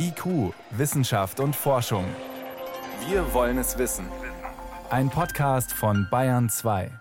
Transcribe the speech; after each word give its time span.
IQ, 0.00 0.54
Wissenschaft 0.70 1.40
und 1.40 1.56
Forschung. 1.56 2.04
Wir 3.08 3.34
wollen 3.34 3.58
es 3.58 3.78
wissen. 3.78 4.06
Ein 4.90 5.10
Podcast 5.10 5.72
von 5.72 6.06
Bayern 6.08 6.48
2. 6.48 6.92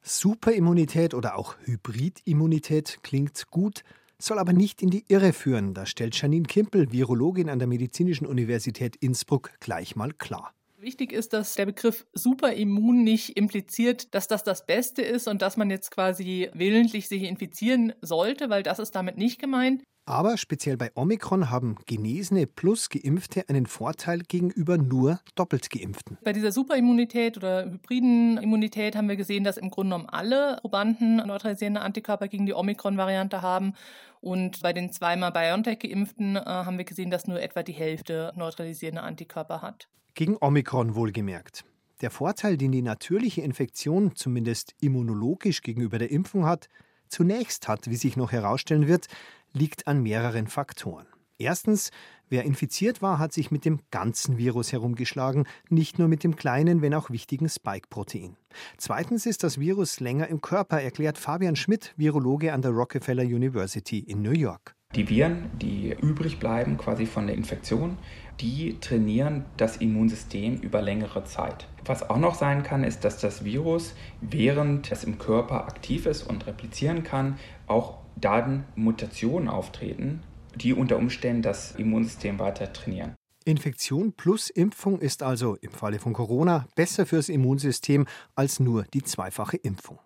Superimmunität 0.00 1.12
oder 1.12 1.36
auch 1.36 1.56
Hybridimmunität 1.64 3.00
klingt 3.02 3.50
gut, 3.50 3.82
soll 4.18 4.38
aber 4.38 4.52
nicht 4.52 4.80
in 4.80 4.90
die 4.90 5.04
Irre 5.08 5.32
führen. 5.32 5.74
Das 5.74 5.90
stellt 5.90 6.14
Janine 6.20 6.46
Kimpel, 6.46 6.92
Virologin 6.92 7.50
an 7.50 7.58
der 7.58 7.66
Medizinischen 7.66 8.26
Universität 8.26 8.94
Innsbruck, 8.94 9.50
gleich 9.58 9.96
mal 9.96 10.12
klar. 10.12 10.52
Wichtig 10.80 11.12
ist, 11.12 11.32
dass 11.32 11.56
der 11.56 11.66
Begriff 11.66 12.06
Superimmun 12.12 13.02
nicht 13.02 13.36
impliziert, 13.36 14.14
dass 14.14 14.28
das 14.28 14.44
das 14.44 14.64
Beste 14.64 15.02
ist 15.02 15.26
und 15.26 15.42
dass 15.42 15.56
man 15.56 15.70
jetzt 15.70 15.90
quasi 15.90 16.50
willentlich 16.54 17.08
sich 17.08 17.24
infizieren 17.24 17.94
sollte, 18.00 18.48
weil 18.48 18.62
das 18.62 18.78
ist 18.78 18.94
damit 18.94 19.16
nicht 19.16 19.40
gemeint. 19.40 19.82
Aber 20.06 20.38
speziell 20.38 20.76
bei 20.76 20.92
Omikron 20.94 21.50
haben 21.50 21.76
Genesene 21.86 22.46
plus 22.46 22.90
Geimpfte 22.90 23.48
einen 23.48 23.66
Vorteil 23.66 24.20
gegenüber 24.20 24.78
nur 24.78 25.18
doppelt 25.34 25.68
Geimpften. 25.68 26.16
Bei 26.22 26.32
dieser 26.32 26.52
Superimmunität 26.52 27.36
oder 27.36 27.64
hybriden 27.64 28.38
Immunität 28.38 28.94
haben 28.94 29.08
wir 29.08 29.16
gesehen, 29.16 29.42
dass 29.42 29.56
im 29.56 29.70
Grunde 29.70 29.96
genommen 29.96 30.08
alle 30.08 30.58
Probanden 30.60 31.16
neutralisierende 31.16 31.80
Antikörper 31.80 32.28
gegen 32.28 32.46
die 32.46 32.54
Omikron-Variante 32.54 33.42
haben. 33.42 33.74
Und 34.20 34.62
bei 34.62 34.72
den 34.72 34.92
zweimal 34.92 35.32
BioNTech-Geimpften 35.32 36.36
äh, 36.36 36.40
haben 36.40 36.78
wir 36.78 36.84
gesehen, 36.84 37.10
dass 37.10 37.26
nur 37.26 37.42
etwa 37.42 37.64
die 37.64 37.72
Hälfte 37.72 38.32
neutralisierende 38.36 39.02
Antikörper 39.02 39.60
hat. 39.60 39.88
Gegen 40.18 40.36
Omikron 40.40 40.96
wohlgemerkt. 40.96 41.64
Der 42.00 42.10
Vorteil, 42.10 42.56
den 42.56 42.72
die 42.72 42.82
natürliche 42.82 43.42
Infektion 43.42 44.16
zumindest 44.16 44.74
immunologisch 44.80 45.62
gegenüber 45.62 45.96
der 45.98 46.10
Impfung 46.10 46.44
hat, 46.44 46.68
zunächst 47.06 47.68
hat, 47.68 47.88
wie 47.88 47.94
sich 47.94 48.16
noch 48.16 48.32
herausstellen 48.32 48.88
wird, 48.88 49.06
liegt 49.52 49.86
an 49.86 50.02
mehreren 50.02 50.48
Faktoren. 50.48 51.06
Erstens, 51.38 51.92
wer 52.28 52.42
infiziert 52.42 53.00
war, 53.00 53.20
hat 53.20 53.32
sich 53.32 53.52
mit 53.52 53.64
dem 53.64 53.78
ganzen 53.92 54.38
Virus 54.38 54.72
herumgeschlagen, 54.72 55.46
nicht 55.68 56.00
nur 56.00 56.08
mit 56.08 56.24
dem 56.24 56.34
kleinen, 56.34 56.82
wenn 56.82 56.94
auch 56.94 57.10
wichtigen 57.10 57.48
Spike-Protein. 57.48 58.36
Zweitens 58.76 59.24
ist 59.24 59.44
das 59.44 59.60
Virus 59.60 60.00
länger 60.00 60.26
im 60.26 60.40
Körper, 60.40 60.82
erklärt 60.82 61.16
Fabian 61.16 61.54
Schmidt, 61.54 61.94
Virologe 61.96 62.52
an 62.52 62.62
der 62.62 62.72
Rockefeller 62.72 63.22
University 63.22 64.00
in 64.00 64.22
New 64.22 64.32
York. 64.32 64.74
Die 64.94 65.10
Viren, 65.10 65.50
die 65.60 65.94
übrig 66.00 66.38
bleiben 66.38 66.78
quasi 66.78 67.04
von 67.04 67.26
der 67.26 67.36
Infektion, 67.36 67.98
die 68.40 68.80
trainieren 68.80 69.44
das 69.58 69.76
Immunsystem 69.76 70.56
über 70.56 70.80
längere 70.80 71.24
Zeit. 71.24 71.68
Was 71.84 72.08
auch 72.08 72.16
noch 72.16 72.34
sein 72.34 72.62
kann, 72.62 72.84
ist, 72.84 73.04
dass 73.04 73.20
das 73.20 73.44
Virus, 73.44 73.94
während 74.22 74.90
es 74.90 75.04
im 75.04 75.18
Körper 75.18 75.66
aktiv 75.66 76.06
ist 76.06 76.22
und 76.22 76.46
replizieren 76.46 77.04
kann, 77.04 77.38
auch 77.66 77.98
dann 78.16 78.64
Mutationen 78.76 79.48
auftreten, 79.48 80.22
die 80.54 80.72
unter 80.72 80.96
Umständen 80.96 81.42
das 81.42 81.72
Immunsystem 81.72 82.38
weiter 82.38 82.72
trainieren. 82.72 83.14
Infektion 83.44 84.14
plus 84.14 84.50
Impfung 84.50 85.00
ist 85.00 85.22
also 85.22 85.56
im 85.60 85.70
Falle 85.70 85.98
von 85.98 86.12
Corona 86.12 86.66
besser 86.76 87.06
fürs 87.06 87.28
Immunsystem 87.28 88.06
als 88.34 88.58
nur 88.58 88.84
die 88.94 89.02
zweifache 89.02 89.58
Impfung. 89.58 89.98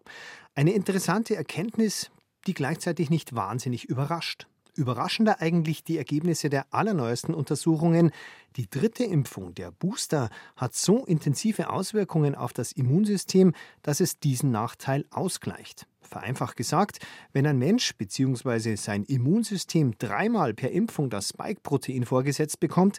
Eine 0.54 0.72
interessante 0.72 1.36
Erkenntnis, 1.36 2.10
die 2.46 2.54
gleichzeitig 2.54 3.10
nicht 3.10 3.34
wahnsinnig 3.34 3.84
überrascht. 3.84 4.46
Überraschender 4.74 5.40
eigentlich 5.40 5.84
die 5.84 5.98
Ergebnisse 5.98 6.48
der 6.48 6.66
allerneuesten 6.72 7.34
Untersuchungen. 7.34 8.10
Die 8.56 8.68
dritte 8.68 9.04
Impfung, 9.04 9.54
der 9.54 9.70
Booster, 9.70 10.30
hat 10.56 10.74
so 10.74 11.04
intensive 11.04 11.70
Auswirkungen 11.70 12.34
auf 12.34 12.52
das 12.52 12.72
Immunsystem, 12.72 13.52
dass 13.82 14.00
es 14.00 14.18
diesen 14.18 14.50
Nachteil 14.50 15.04
ausgleicht. 15.10 15.86
Vereinfacht 16.00 16.56
gesagt, 16.56 16.98
wenn 17.32 17.46
ein 17.46 17.58
Mensch 17.58 17.94
bzw. 17.96 18.76
sein 18.76 19.04
Immunsystem 19.04 19.92
dreimal 19.98 20.54
per 20.54 20.70
Impfung 20.70 21.10
das 21.10 21.28
Spike-Protein 21.28 22.04
vorgesetzt 22.04 22.60
bekommt, 22.60 22.98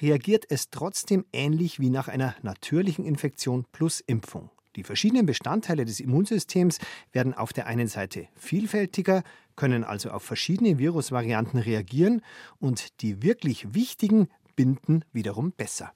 reagiert 0.00 0.44
es 0.48 0.70
trotzdem 0.70 1.24
ähnlich 1.32 1.80
wie 1.80 1.90
nach 1.90 2.08
einer 2.08 2.34
natürlichen 2.42 3.04
Infektion 3.04 3.64
plus 3.72 4.00
Impfung. 4.00 4.50
Die 4.76 4.84
verschiedenen 4.84 5.24
Bestandteile 5.24 5.86
des 5.86 6.00
Immunsystems 6.00 6.78
werden 7.12 7.32
auf 7.32 7.54
der 7.54 7.66
einen 7.66 7.88
Seite 7.88 8.28
vielfältiger, 8.36 9.22
können 9.56 9.84
also 9.84 10.10
auf 10.10 10.22
verschiedene 10.22 10.78
Virusvarianten 10.78 11.58
reagieren 11.58 12.22
und 12.58 13.02
die 13.02 13.22
wirklich 13.22 13.74
wichtigen 13.74 14.28
binden 14.54 15.04
wiederum 15.12 15.52
besser. 15.52 15.92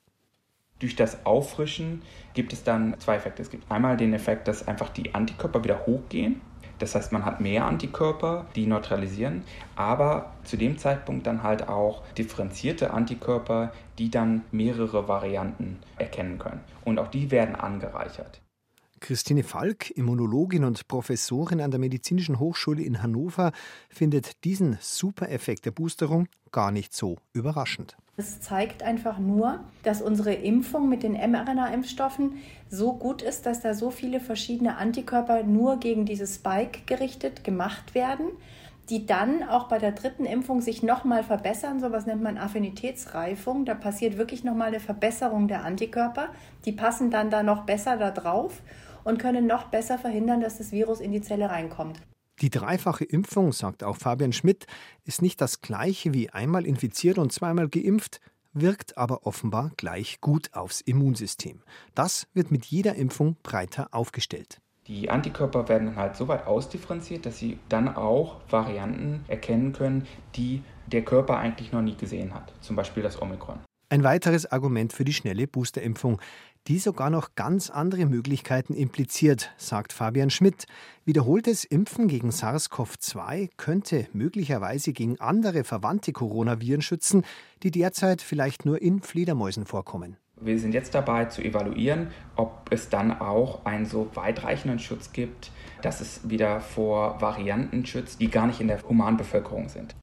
Durch 0.81 0.97
das 0.97 1.27
Auffrischen 1.27 2.03
gibt 2.33 2.55
es 2.55 2.65
dann 2.65 2.99
zwei 3.01 3.17
Effekte. 3.17 3.43
Es 3.43 3.51
gibt 3.51 3.71
einmal 3.71 3.99
den 3.99 4.15
Effekt, 4.15 4.49
dass 4.49 4.67
einfach 4.67 4.89
die 4.89 5.15
Antikörper 5.15 5.63
wieder 5.63 5.87
hochgehen. 5.87 6.41
Das 6.79 6.95
heißt, 6.95 7.13
man 7.13 7.27
hat 7.27 7.43
mehr 7.43 7.67
Antikörper, 7.67 8.47
die 8.57 8.67
neutralisieren, 8.67 9.45
aber 9.77 10.33
zu 10.45 10.57
dem 10.57 10.79
Zeitpunkt 10.79 11.27
dann 11.27 11.43
halt 11.43 11.69
auch 11.69 12.03
differenzierte 12.15 12.93
Antikörper, 12.93 13.73
die 13.99 14.11
dann 14.11 14.45
mehrere 14.51 15.07
Varianten 15.07 15.79
erkennen 15.99 16.39
können. 16.39 16.61
Und 16.83 16.99
auch 16.99 17.09
die 17.09 17.31
werden 17.31 17.55
angereichert. 17.55 18.41
Christine 19.01 19.43
Falk, 19.43 19.91
Immunologin 19.91 20.65
und 20.65 20.87
Professorin 20.87 21.61
an 21.61 21.71
der 21.71 21.81
Medizinischen 21.81 22.39
Hochschule 22.39 22.83
in 22.83 23.03
Hannover, 23.03 23.53
findet 23.89 24.45
diesen 24.45 24.79
Supereffekt 24.81 25.65
der 25.67 25.71
Boosterung 25.73 26.29
gar 26.53 26.71
nicht 26.71 26.95
so 26.95 27.17
überraschend. 27.33 27.97
Es 28.17 28.41
zeigt 28.41 28.83
einfach 28.83 29.19
nur, 29.19 29.61
dass 29.83 30.03
unsere 30.03 30.35
Impfung 30.35 30.89
mit 30.91 31.03
den 31.03 31.15
mRNA-Impfstoffen 31.15 32.35
so 32.69 32.93
gut 32.93 33.23
ist, 33.23 33.47
dass 33.47 33.61
da 33.61 33.73
so 33.73 33.91
viele 33.91 34.21
verschiedene 34.21 34.77
Antikörper 34.77 35.43
nur 35.43 35.79
gegen 35.79 36.05
dieses 36.05 36.35
Spike 36.37 36.81
gerichtet 36.85 37.45
gemacht 37.45 37.95
werden, 37.95 38.27
die 38.91 39.07
dann 39.07 39.43
auch 39.45 39.69
bei 39.69 39.79
der 39.79 39.93
dritten 39.93 40.27
Impfung 40.27 40.61
sich 40.61 40.83
nochmal 40.83 41.23
verbessern. 41.23 41.81
So 41.81 41.93
was 41.93 42.05
nennt 42.05 42.23
man 42.23 42.37
Affinitätsreifung. 42.37 43.65
Da 43.65 43.75
passiert 43.75 44.19
wirklich 44.19 44.45
nochmal 44.45 44.69
eine 44.69 44.81
Verbesserung 44.81 45.49
der 45.49 45.65
Antikörper. 45.65 46.29
Die 46.67 46.73
passen 46.73 47.11
dann 47.11 47.31
da 47.31 47.43
noch 47.43 47.65
besser 47.65 47.97
da 47.97 48.11
drauf 48.11 48.61
und 49.05 49.19
können 49.19 49.47
noch 49.47 49.65
besser 49.65 49.99
verhindern, 49.99 50.41
dass 50.41 50.59
das 50.59 50.73
Virus 50.73 51.01
in 51.01 51.13
die 51.13 51.23
Zelle 51.23 51.51
reinkommt. 51.51 52.01
Die 52.41 52.51
dreifache 52.51 53.05
Impfung, 53.05 53.53
sagt 53.53 53.85
auch 53.85 53.97
Fabian 53.97 54.33
Schmidt, 54.33 54.67
ist 55.05 55.21
nicht 55.21 55.41
das 55.41 55.61
gleiche 55.61 56.15
wie 56.15 56.31
einmal 56.31 56.67
infiziert 56.67 57.19
und 57.19 57.33
zweimal 57.33 57.69
geimpft, 57.69 58.21
wirkt 58.53 58.97
aber 58.97 59.27
offenbar 59.27 59.73
gleich 59.77 60.21
gut 60.21 60.51
aufs 60.55 60.81
Immunsystem. 60.81 61.63
Das 61.95 62.27
wird 62.33 62.51
mit 62.51 62.65
jeder 62.65 62.95
Impfung 62.95 63.37
breiter 63.43 63.89
aufgestellt. 63.93 64.61
Die 64.87 65.11
Antikörper 65.11 65.69
werden 65.69 65.89
dann 65.89 65.97
halt 65.97 66.17
so 66.17 66.27
weit 66.29 66.47
ausdifferenziert, 66.47 67.27
dass 67.27 67.39
sie 67.39 67.59
dann 67.69 67.95
auch 67.95 68.41
Varianten 68.49 69.25
erkennen 69.29 69.73
können, 69.73 70.07
die 70.35 70.63
der 70.87 71.05
Körper 71.05 71.39
eigentlich 71.39 71.71
noch 71.73 71.83
nie 71.83 71.97
gesehen 71.97 72.35
hat. 72.35 72.53
Zum 72.61 72.75
Beispiel 72.75 73.03
das 73.03 73.21
Omikron. 73.21 73.61
Ein 73.89 74.05
weiteres 74.05 74.51
Argument 74.51 74.93
für 74.93 75.05
die 75.05 75.13
schnelle 75.13 75.47
Boosterimpfung 75.47 76.21
die 76.69 76.79
sogar 76.79 77.11
noch 77.11 77.35
ganz 77.35 77.71
andere 77.71 78.07
Möglichkeiten 78.07 78.75
impliziert, 78.75 79.53
sagt 79.57 79.93
Fabian 79.93 80.31
Schmidt. 80.31 80.67
Wiederholtes 81.05 81.65
Impfen 81.65 82.09
gegen 82.09 82.31
SARS-CoV-2 82.31 83.51
könnte 83.57 84.07
möglicherweise 84.13 84.93
gegen 84.93 85.21
andere 85.21 85.65
verwandte 85.65 86.13
Coronaviren 86.13 86.83
schützen, 86.83 87.25
die 87.63 87.71
derzeit 87.71 88.23
vielleicht 88.23 88.65
nur 88.65 88.81
in 88.81 89.01
Fledermäusen 89.01 89.67
vorkommen. 89.67 90.17
Wir 90.43 90.59
sind 90.59 90.73
jetzt 90.73 90.95
dabei 90.95 91.27
zu 91.27 91.43
evaluieren, 91.43 92.09
ob 92.35 92.69
es 92.71 92.89
dann 92.89 93.13
auch 93.21 93.67
einen 93.67 93.85
so 93.85 94.09
weitreichenden 94.15 94.79
Schutz 94.79 95.13
gibt, 95.13 95.51
dass 95.83 96.01
es 96.01 96.31
wieder 96.31 96.61
vor 96.61 97.21
Varianten 97.21 97.85
schützt, 97.85 98.21
die 98.21 98.31
gar 98.31 98.47
nicht 98.47 98.61
in 98.61 98.69
der 98.69 98.83
Humanbevölkerung 98.83 99.69
sind. 99.69 99.95